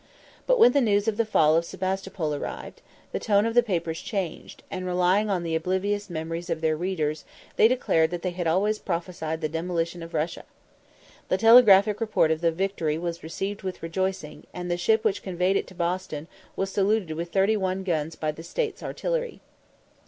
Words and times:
But 0.47 0.57
when 0.57 0.71
the 0.71 0.81
news 0.81 1.07
of 1.07 1.17
the 1.17 1.27
fall 1.27 1.55
of 1.55 1.63
Sebastopol 1.63 2.33
arrived, 2.33 2.81
the 3.11 3.19
tone 3.19 3.45
of 3.45 3.53
the 3.53 3.61
papers 3.61 4.01
changed, 4.01 4.63
and, 4.71 4.83
relying 4.83 5.29
on 5.29 5.43
the 5.43 5.53
oblivious 5.53 6.09
memories 6.09 6.49
of 6.49 6.59
their 6.59 6.75
readers, 6.75 7.23
they 7.55 7.67
declared 7.67 8.09
that 8.09 8.23
they 8.23 8.31
had 8.31 8.47
always 8.47 8.79
prophesied 8.79 9.41
the 9.41 9.47
demolition 9.47 10.01
of 10.01 10.15
Russia. 10.15 10.43
The 11.29 11.37
telegraphic 11.37 12.01
report 12.01 12.31
of 12.31 12.41
the 12.41 12.51
victory 12.51 12.97
was 12.97 13.21
received 13.21 13.61
with 13.61 13.83
rejoicing, 13.83 14.47
and 14.55 14.71
the 14.71 14.75
ship 14.77 15.03
which 15.03 15.21
conveyed 15.21 15.55
it 15.55 15.67
to 15.67 15.75
Boston 15.75 16.27
was 16.55 16.71
saluted 16.71 17.11
with 17.11 17.31
thirty 17.31 17.55
one 17.55 17.83
guns 17.83 18.15
by 18.15 18.31
the 18.31 18.41
States 18.41 18.81
artillery. 18.81 19.39